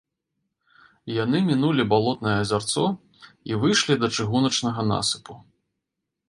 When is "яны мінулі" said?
1.23-1.85